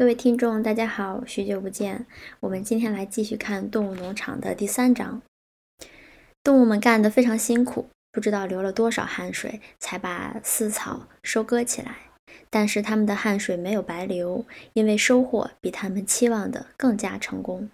[0.00, 2.06] 各位听众，大家好，许久不见。
[2.40, 5.20] 我们今天来继续看动物农场的第三章。
[6.42, 11.96] 动物们干得非常辛苦，不知道流了多少汗水才把饲草收割起来。
[12.48, 17.68] 但是他们的汗水没有白流，因为收获比他们期望的更加成功。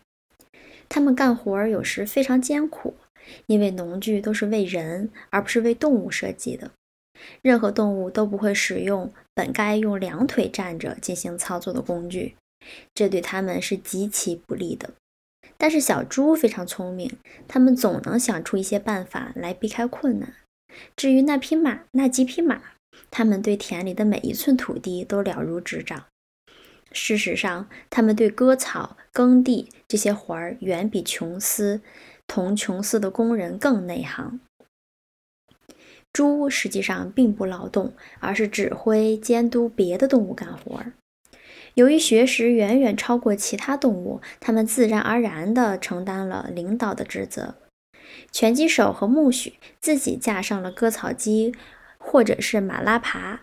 [0.88, 2.96] 他们干活有时非常艰苦，
[3.46, 6.72] 因为农具都是为人而不是为动物设计的。
[7.40, 12.36] 任何动物都不会使用本该用两腿站着进行操作的工具，
[12.95, 14.94] 这对他们是极其不利的。
[15.58, 20.35] 但是小猪非常聪明，他们总能想出一些办法来避开困难。
[20.96, 22.63] 至于那匹马，那几匹马，
[23.11, 26.07] 他们对田里的每一寸土地都了如指掌。
[26.93, 31.82] 事实上，他们对割草、耕地这些活儿远比琼斯
[32.27, 34.41] 同琼斯的工人更内行。
[36.16, 40.94] 猪实际上并不劳动，而是指挥、监督别的动物干活儿。
[41.74, 47.56] 由于学识远远超过其他动物，它们自然而然地承担了领导的职责。
[48.32, 51.54] 拳击手和苜蓿自己架上了割草机，
[51.98, 53.41] 或者是马拉耙。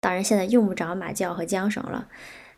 [0.00, 2.08] 当然，现在用不着马厩和缰绳了，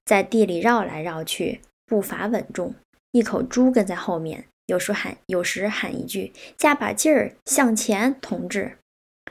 [0.06, 2.74] 在地里绕来绕去，步伐稳重。
[3.12, 8.78] 一口猪跟在后面，有时喊，有时喊一句：“加把劲儿，向前，同志。”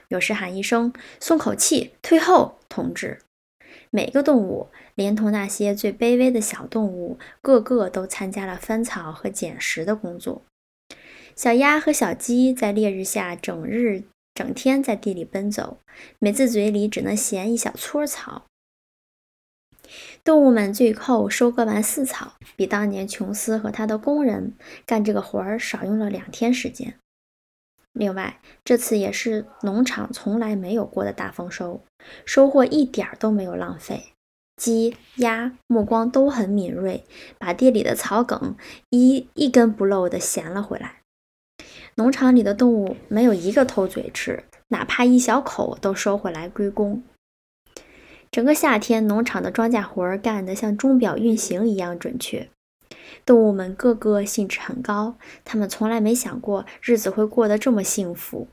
[0.09, 3.19] 有时喊一声“松口气，退后，同志”。
[3.89, 10.41] 每个动物，连同那些最卑微的小动物，个个都参加了翻草和捡食的工作。
[11.35, 15.77] 小鸭和小鸡在烈日下整日整天在地里奔走，
[16.19, 18.45] 每次嘴里只能衔一小撮草。
[20.23, 24.53] 动物们最后收割完饲草，比当年琼斯和他的工人
[24.85, 26.95] 干这个活儿少用了两天时间。
[27.97, 31.81] 另外，这次也是农场从来没有过的大丰收，
[32.25, 34.13] 收获一点儿都没有浪费。
[34.55, 37.03] 鸡、鸭目光都很敏锐，
[37.37, 38.55] 把地里的草梗
[38.89, 41.01] 一一根不漏地衔了回来。
[41.95, 47.03] 农场里的动物没有一个偷嘴吃，哪怕一小口都收回来归公。
[48.29, 52.49] 整个夏天，农场的庄稼活儿干得像钟表运行一样准确。
[53.25, 58.47] 动物们个个兴致很高，他们从来没想过日子会过得这么幸福。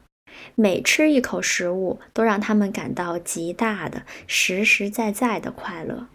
[0.54, 6.08] 每吃一口食物，都让他们感到极大的、实实在在的快乐，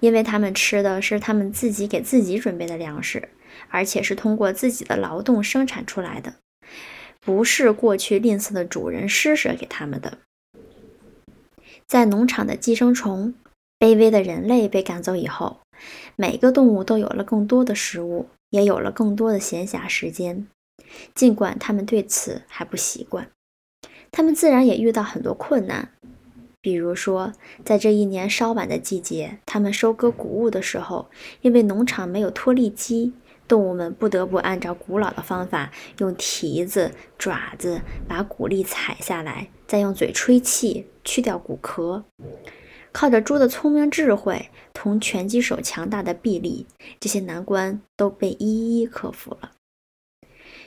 [0.00, 3.28] 因为他们吃的是他们自己给自己准备的粮食，
[3.68, 6.34] 而且是通过自己的劳动生产出来的，
[7.20, 10.18] 不是过去吝啬的主人施舍给他们的。
[11.86, 13.34] 在农场的寄生虫。
[13.78, 15.60] 卑微的人类被赶走以后，
[16.16, 20.46] 每个动物都有了更多的食物，也有了更多的闲暇时间。
[21.14, 23.30] 尽管他们对此还不习惯，
[24.10, 25.90] 他们自然也遇到很多困难。
[26.60, 27.32] 比如说，
[27.64, 31.08] 在这一年稍晚的季节，他们收割谷物的时候，
[31.40, 33.12] 因为农场没有脱粒机，
[33.46, 42.04] 动物们不得不按照古老的方法，用蹄子、爪子把谷粒踩下来，再用嘴吹气去掉谷壳。
[42.96, 46.66] 靠着猪的聪明智慧同拳击手强大的臂力，
[46.98, 49.52] 这些难关都被一一克服了。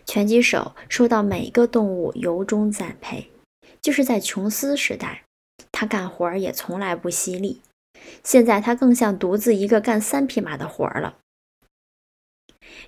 [0.05, 3.31] 拳击手受到每个动物由衷赞佩。
[3.81, 5.23] 就是在琼斯时代，
[5.71, 7.63] 他干活儿也从来不犀利。
[8.23, 11.17] 现在他更像独自一个干三匹马的活儿了。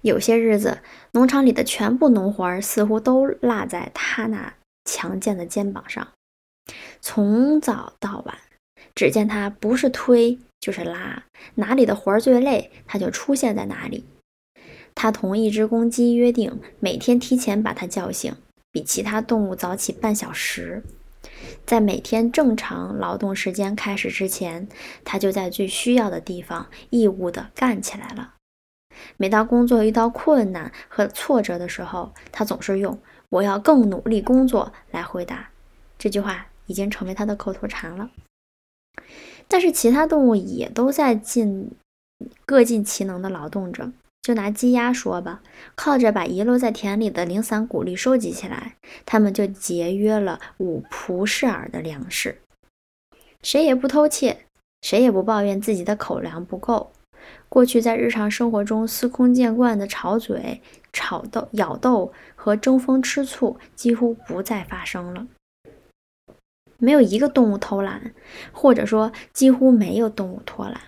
[0.04, 4.54] 有些日子，农场里的全部农活儿似乎都落在他那
[4.86, 6.10] 强健的肩膀上，
[7.02, 8.38] 从早到晚。
[8.96, 11.24] 只见他不是推就是拉，
[11.56, 14.06] 哪里的活儿最累，他就出现在哪里。
[14.94, 18.36] 他同一只公鸡约定，每天提前把它叫醒，
[18.72, 20.84] 比其他动物早起半小时。
[21.66, 24.68] 在每天正常劳动时间开始之前，
[25.06, 28.36] 他就在最需要的地方义务地干起来了。
[29.18, 33.00] 每当工作遇到困难和挫折的时候，他总是用
[33.30, 35.50] “我要更努力工作”来回答。
[35.98, 38.10] 这句话已经成为他的口头禅了。
[39.48, 41.72] 但是其他动物也都在尽
[42.46, 43.92] 各尽其能的劳动着。
[44.22, 45.42] 就拿鸡鸭说吧，
[45.74, 52.38] 靠着把遗落在田里的零散谷粒收集起来，它们就节约了五蒲氏尔的粮食。
[53.42, 54.46] 谁也不偷窃，
[54.84, 56.92] 谁也不抱怨自己的口粮不够。
[57.50, 60.62] 过去在日常生活中司空见惯的吵嘴、
[60.94, 65.26] 吵斗、咬斗和争风吃醋，几乎不再发生了。
[66.82, 68.14] 没有一个动物偷懒，
[68.52, 70.82] 或者说几乎没有动物偷懒。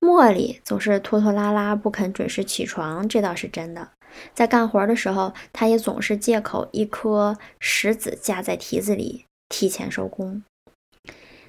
[0.00, 3.90] 茉莉总是拖拖拉拉，不肯准时起床，这倒是真的。
[4.32, 10.42] 在干活的时候，它也总是借口一颗石子夹在蹄子里，提前收工。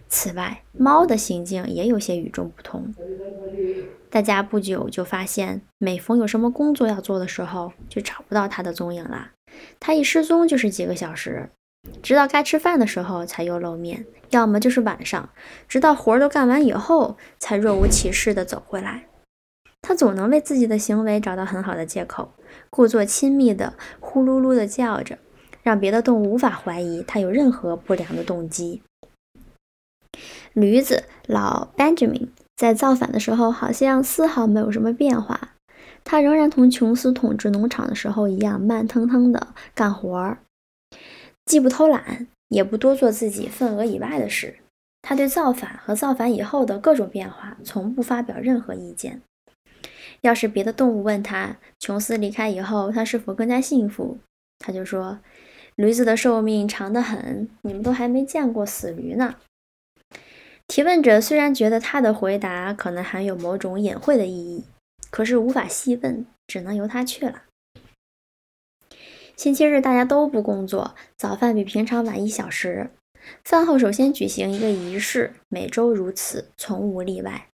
[0.08, 2.94] 此外，猫的行径也有些与众不同。
[4.10, 9.32] 大家不久就发现，每逢有什么工作要做的时候，就找不到它的踪影了。
[9.80, 11.50] 它一失踪就是几个小时，
[12.02, 15.30] 直到该吃饭的时候才又露面，要么就是晚上，
[15.68, 19.06] 直到活儿都干完以后才若无其事地走回来。
[19.82, 22.34] 它总能为自己的行为找到很好的借口，
[22.70, 25.18] 故作亲密地呼噜噜地叫着，
[25.62, 28.82] 让别的动物无法怀疑它有任何不良的动机。
[30.54, 35.50] 驴子老 Benjamin 在造反的时候，好像丝毫没有什么变化。
[36.04, 40.38] 他仍然同琼斯统治农场的时候一样，慢腾腾地干活儿，
[41.46, 44.56] 既不偷懒，也不多做自己份额以外的事。
[45.02, 49.22] 他对造反和造反以后的各种变化，从不发表任何意见。
[50.22, 54.18] 要是别的动物问他，琼斯离开以后，他是否更加幸福，
[54.58, 55.20] 他就说
[55.76, 59.36] ：“驴子的寿命长得很，你们都还没见过死驴呢。”
[60.68, 64.64] 提问者虽然觉得他的回答可能含有某种隐晦的意义，
[65.12, 67.44] 可是无法细问，只能由他去了。
[69.36, 72.90] 星期日大家都不工作，早饭比平常晚一小时。
[73.44, 77.48] 饭后首先举行一个仪式，每周如此，从无例外。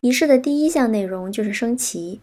[0.00, 2.20] 仪式的第一项内容就是升旗。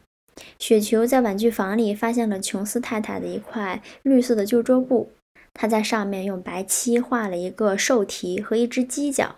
[0.58, 5.12] 雪球在玩具房里发现了琼斯太太的一块绿色的旧桌布，
[5.54, 9.38] 他在上面用白漆画了一个兽蹄和一只犄角。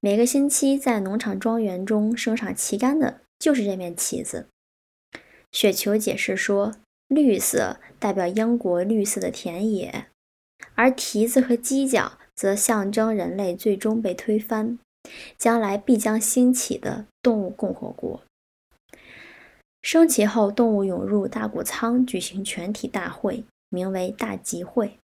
[0.00, 4.46] 每个星期在农场庄园中升上旗杆的就是这面旗子。
[5.52, 6.74] 雪球解释说，
[7.08, 10.06] 绿色代表英国绿色的田野，
[10.74, 14.78] 而蹄子和犄角则象征人类最终被推翻，
[15.38, 18.22] 将来必将兴起的动物共和国。
[19.82, 24.98] 升旗后，动物涌入大谷仓举行全体大会，名为大集会。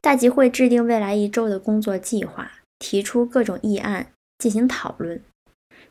[0.00, 2.52] 大集会制定未来一周的工作计划。
[2.76, 5.22] 提出各种议案进行讨论，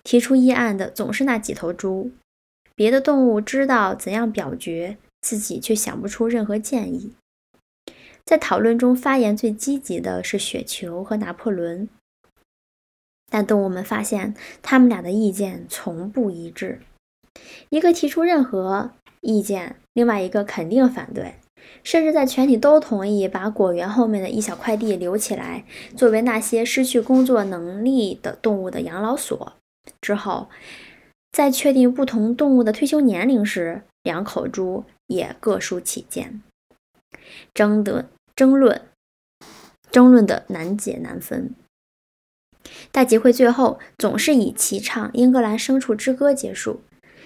[0.03, 2.11] 提出议案的总是那几头猪。
[2.75, 7.13] 别的动物知道怎样表决，自己却想不出任何建议。
[8.23, 11.89] 在讨论中发言最积极的是雪球和拿破仑，
[13.31, 16.81] 但动物们发现他们俩的意见从不一致。
[17.69, 18.91] 一个提出任何
[19.21, 21.35] 意见，另外一个肯定反对。
[21.81, 25.63] 甚至在全体都同意把果园后面的一小块地留起来，
[25.95, 29.53] 作为那些失去工作能力的动物的养老所
[30.01, 30.49] 之后，
[31.31, 36.41] 在确定不同动物的退休年龄时，两口猪也各抒己见，
[37.53, 38.81] 争得争论，
[39.91, 41.53] 争论的难解难分。
[42.91, 46.81] 大集会最后总是以齐唱《英格兰牲畜之歌》结束。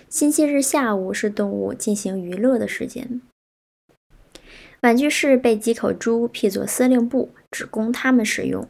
[0.10, 3.22] 星期日下午是动物进行娱乐的时间。
[4.82, 8.68] 玩具室被几口猪辟作司令部，只供他们使用。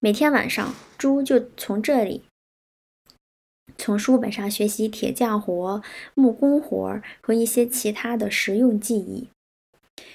[0.00, 2.24] 每天晚上，猪就从这里
[3.76, 5.82] 从书本上学习铁匠活、
[6.14, 9.28] 木工活和一些其他的实用技艺。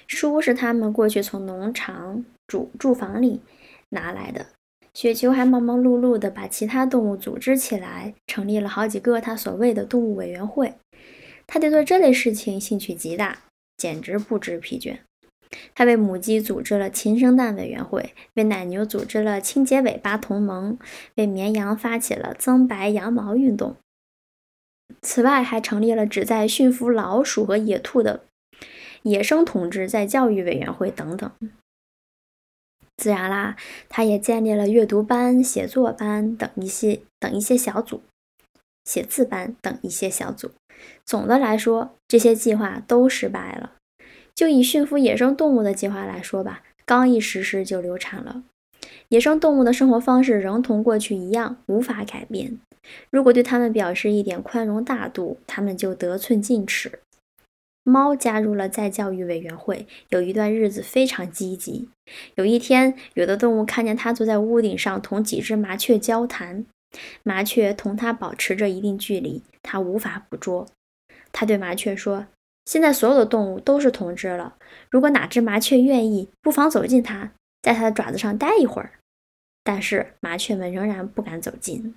[0.08, 3.42] 书是他们过去从农场主住房里
[3.90, 4.48] 拿来的。
[4.94, 10.74] 雪球还忙忙碌碌地把其他动物组织起来，成立了好几个他所谓的动物委员会。
[11.48, 13.44] 他对做这类事情兴趣极大，
[13.78, 14.98] 简直不知疲倦。
[15.76, 20.78] 他为母鸡组织了禽生蛋委员会，为奶牛组织了清洁尾巴同盟，
[21.16, 23.76] 为绵羊发起了增白羊毛运动。
[25.02, 28.24] 此外，还成立了旨在驯服老鼠和野兔的
[29.04, 31.32] 野生同志在教育委员会等等。
[32.98, 33.56] 自然啦，
[33.90, 38.04] 他也建立了阅读班、写作班等一些等一些小组，
[38.84, 40.52] 写字班等一些小组。
[41.04, 43.72] 总的来说，这些计划都失败了。
[44.42, 48.42] 就以驯服野生动物的计划来说吧，刚一实施就流产了。
[49.10, 52.58] 野生动物的生活方式仍同过去一样，无法改变。
[53.12, 57.02] 如果对它们表示一点宽容大度，它们就得寸进尺。
[57.84, 61.90] 猫加入了再教育委员会，有一段日子非常积极。
[62.34, 66.66] 有一天，有的动物看见它坐在屋顶上同几只麻雀交谈，
[67.22, 70.66] 麻雀同它保持着一定距离，它无法捕捉。
[71.32, 72.26] 它对麻雀说。
[72.66, 74.56] 现在所有的动物都是同志了。
[74.90, 78.94] 如果哪只麻雀愿意，不妨走近它，在它的爪子上待一会儿。
[79.64, 81.96] 但是麻雀们仍然不敢走近。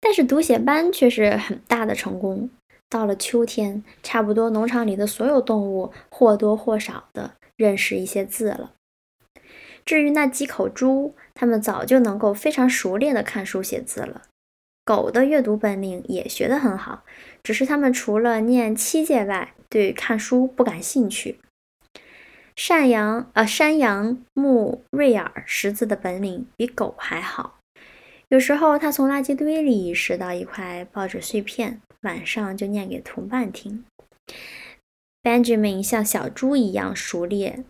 [0.00, 2.50] 但是读写班却是很大的成功。
[2.90, 8.74] 到了秋天，差不多农场里的所有动物或多或少的认识一些字了。
[9.84, 14.22] 至于那几口猪，它们早就能够非常熟练的看书写字了。
[14.84, 17.04] 狗的阅读本领也学得很好，
[17.42, 21.38] 只是它们除了念七戒外，对看书不感兴趣。
[22.54, 27.58] 山羊啊，山羊穆瑞尔识字的本领比狗还好。
[28.28, 33.84] 有时候他从垃圾堆里拾到一块报纸碎片，晚上就念给同伴听。
[35.22, 37.64] Benjamin 像小猪一样熟练、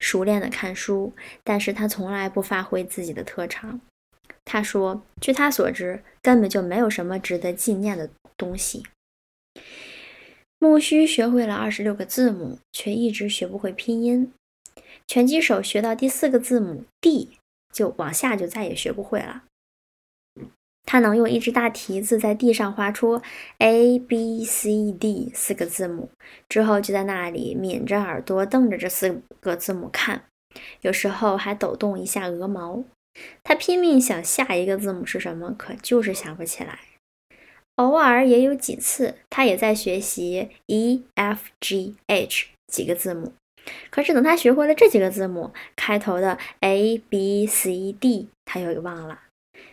[0.00, 3.80] 熟练的看书，但是他从来不发挥自己的特长。
[4.44, 8.84] 他说：“据他所知，根本就没有什么值得纪念的东西。”
[10.60, 14.32] 木须学会了二十六个字母，却一直学不会拼音。
[15.06, 17.38] 拳击手学到第四个字母 D，
[17.72, 19.44] 就往下就再也学不会了。
[20.86, 23.20] 他能用一只大蹄子在地上画出
[23.58, 26.10] A B C D 四个字母，
[26.48, 30.24] 之后就在那里抿着耳朵瞪着这四个字母看，
[30.82, 32.84] 有时候还抖动一下鹅毛。
[33.42, 36.78] 他拼命想下一个字母是什么，可就是想不起来。
[37.76, 43.32] 偶尔也有几次，他也在学习 E F G H 几个字母，
[43.90, 49.22] 可是等他学会了这几个字母开头的 A B C D，他又给忘了。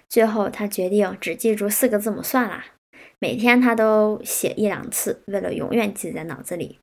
[0.10, 2.64] 最后，他决定只记住四个字母算了。
[3.20, 6.80] 每天他都写一两次，为了永远记在脑子里。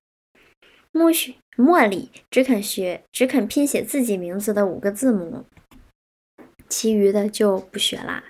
[0.93, 5.45] 默许茉莉只肯学，只肯拼写自己名字的五个字母，
[6.69, 8.25] 其余的就不学啦。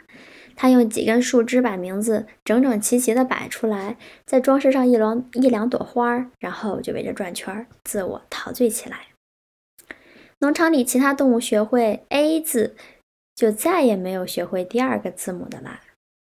[0.57, 9.09] 他用几根树枝把名字整整齐齐地摆出来，再装饰上一两一两朵花儿，然后就围着转圈，自我陶醉起来。
[10.41, 12.75] 农场里其他动物学会 A 字。
[13.39, 15.81] 就再也没有学会第二个字母的啦。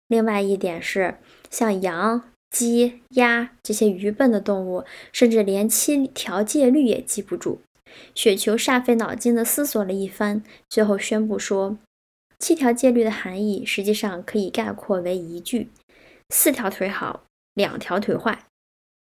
[0.07, 1.15] 另外一点是，
[1.49, 7.59] 像羊、鸡、鸭这些愚笨的动物，甚至连七条戒律也记不住。
[8.15, 11.77] 雪球煞费脑筋地思索了一番，最后宣布说
[12.41, 15.69] ：“七条戒律的含义实际上可以概括为一句：
[16.29, 18.45] 四条腿好，两条腿坏。”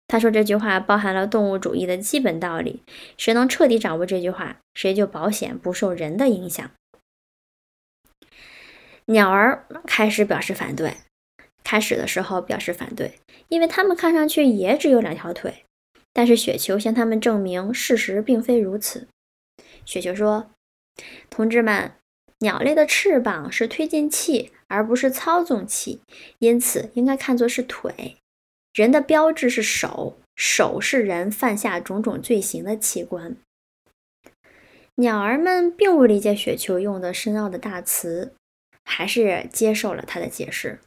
[0.07, 2.83] 他说这句话包含了动物主义的基本道理。
[3.17, 6.69] 谁能彻底掌握这句话，谁就保险不受人的影响。
[9.05, 10.97] 鸟儿开始表示反对，
[11.63, 15.63] 开始的时候表示反对，因为它们看上去也只有两条腿。
[16.11, 19.07] 但是雪球向他们证明事实并非如此。
[19.85, 20.51] 雪球说
[21.31, 21.93] ：“同志们，
[22.41, 26.01] 鸟类的翅膀是推进器，而不是操纵器，
[26.38, 28.17] 因此应该看作是腿。
[28.74, 33.36] 人的标志是手，手是人犯下种种罪行的器官。”
[34.95, 38.33] 鸟儿们并不理解雪球用的深奥的大词。
[38.83, 40.79] 还是接受了他的解释，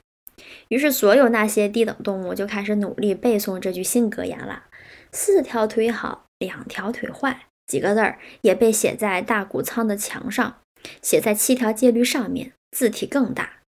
[0.69, 4.65] 于是所有那些低等动物就开始努力背诵这句新格言了。
[5.13, 10.61] 四条腿好，两条腿坏，几个字儿也被写在大谷仓的墙上，
[11.03, 13.61] 写在七条戒律上面，字体更大。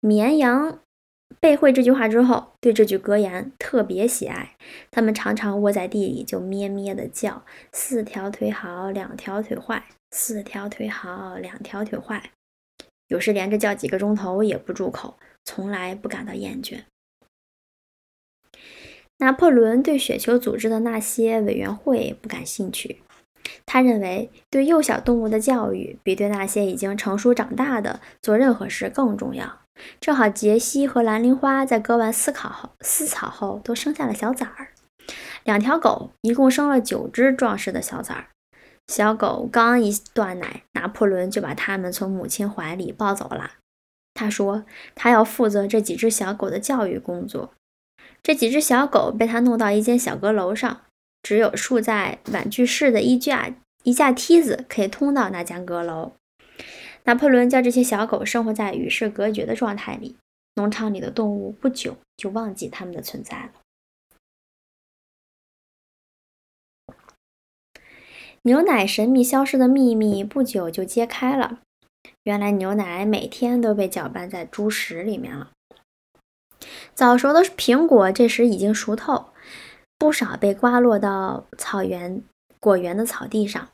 [0.00, 0.80] 绵羊
[1.38, 4.56] 背会这句话之后，对这句格言特别喜爱，
[4.90, 12.30] 它们常常窝在地里就咩咩的叫：四条腿好，两条腿坏，四条腿好，两条腿坏。
[13.08, 16.82] 有时连着叫几个钟头也不住口，从来不感到厌倦。
[19.18, 23.02] 拿破仑对雪球组织的那些委员会不感兴趣，
[23.66, 29.60] 他认为对幼小动物的教育比对那些已经成熟长大的做任何事更重要。
[30.00, 34.68] 正好杰西和蓝铃花在割完丝草后，丝草后都生下了小崽儿。
[35.44, 38.26] 两条狗一共生了九只壮实的小崽儿。
[38.88, 43.52] 小狗刚一断奶，拿破仑就把它们从母亲怀里抱走了。
[44.12, 44.64] 他说
[44.94, 47.54] ：“他要负责这几只小狗的教育工作。”
[48.22, 50.82] 这几只小狗被他弄到一间小阁楼上，
[51.22, 56.12] 只有竖在玩具室的一架一架梯子可以通到那间阁楼。
[57.04, 60.16] 拿破仑叫这些小狗生活在与世隔绝的状态里，
[60.56, 63.52] 农场里的动物不久就忘记它们的存在了。
[68.42, 71.60] 牛奶神秘消失的秘密不久就揭开了。
[72.24, 75.50] 原来牛奶每天都被搅拌在猪食里面了。
[76.94, 79.29] 早熟的苹果这时已经熟透，
[80.00, 82.22] 不少被刮落到草原
[82.58, 83.68] 果园的草地上。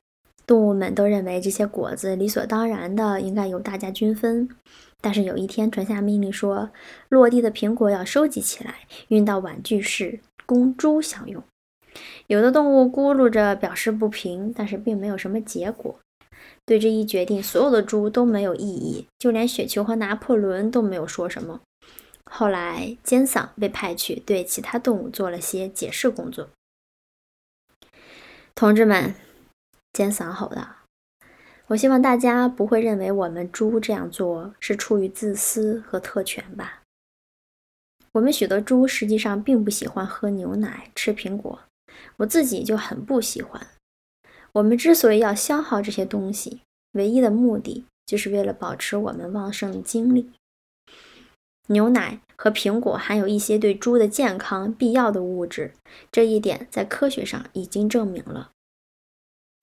[0.44, 4.48] 动物们都认为这些果子理所当然的应该由大家均分。
[5.00, 6.70] 但是有一天传下命令说，
[7.08, 8.74] 落地的苹果要收集起来，
[9.06, 11.40] 运到玩具室供猪享用。
[12.26, 15.94] 有的动物咕噜着表示不平，但是并没有什么结果。
[16.64, 21.60] 对这一决定，所有的猪都没有异议，就连雪球和拿破仑都没有说什么。
[22.38, 26.50] 后来，尖嗓被派去对其他动物做了些解释工作。
[28.54, 29.14] 同志们，
[29.94, 30.76] 尖嗓吼道
[31.68, 36.82] ：“我希望大家不会认为我们猪这样做是出于自私和特权吧？
[38.12, 41.60] 我们许多猪实际上并不喜欢喝牛奶、吃苹果。”
[42.18, 43.66] 我自己就很不喜欢。
[44.52, 46.60] 我们之所以要消耗这些东西，
[46.92, 50.30] 唯一的目的就是为了保持我们旺盛的精力。
[51.68, 55.72] 牛奶和苹果含有一些对猪的健康必要的物质，
[56.12, 58.50] 这一点在科学上已经证明了。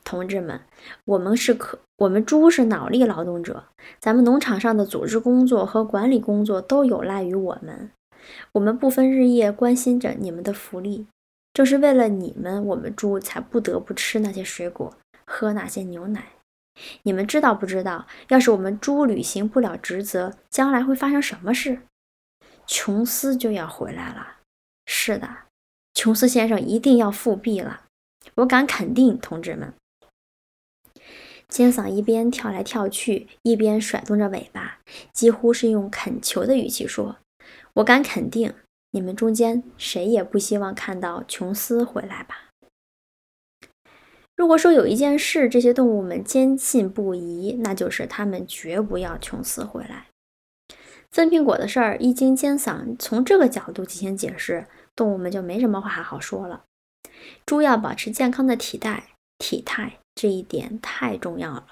[0.03, 0.59] 同志们，
[1.05, 3.63] 我们是可，我们猪是脑力劳动者，
[3.99, 7.91] 咱们农场上的组织工作和管理工作都有赖于我们。
[8.51, 11.07] 我们不分日夜关心着你们的福利，
[11.53, 14.93] 正是为了你们，我们猪才不得不吃那些水果，
[15.25, 16.25] 喝那些牛奶。
[17.03, 18.05] 你们知道不知道？
[18.27, 21.79] 要是我们猪履行不了职责，将来会发生什么事？
[22.65, 24.37] 琼斯就要回来了。
[24.85, 25.29] 是的，
[25.93, 27.83] 琼斯先生一定要复辟了。
[28.35, 29.73] 我敢肯定，同志们。
[31.47, 34.79] 尖嗓一边跳来跳去，一边甩动着尾巴，
[35.13, 37.17] 几乎是用恳求的语气说
[37.75, 38.53] ：“我敢肯定，
[38.91, 42.49] 你们中间谁也不希望看到琼斯回来吧？
[44.35, 50.07] 如果说有一件事这些动物们坚信不疑，那就是他们绝不要琼斯回来。
[51.13, 56.63] 分苹果的事儿一经尖嗓从这个角度进行解释，动物们就没什么话好说了。
[57.45, 61.65] 猪要保持健康的体态，体态。”这一点太重要了，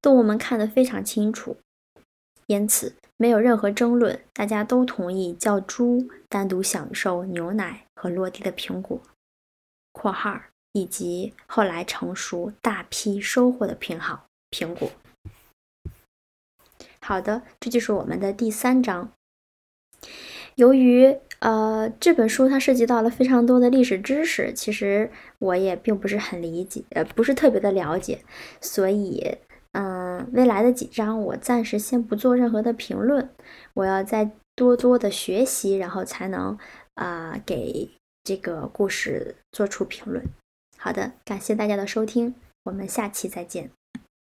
[0.00, 1.58] 动物们看得非常清楚，
[2.46, 8.98] 因此没有任何争论，大家都同意叫猪单独享受牛奶和落地的苹果
[9.92, 10.40] （括号
[10.72, 14.90] 以及后来成熟、大批收获的品好苹果）。
[17.06, 19.12] 好的，这就是我们的第三章。
[20.54, 28.20] 由于呃，这本书它涉及到了非常多的历史知识，其实我也并不是很理解，呃，不是特别的了解，
[28.62, 29.36] 所以，
[29.72, 33.28] 嗯，未来的几章我暂时先不做任何的评论，
[33.74, 36.56] 我要再多多的学习，然后才能
[36.94, 37.90] 啊给
[38.22, 40.24] 这个故事做出评论。
[40.78, 43.70] 好的，感谢大家的收听，我们下期再见。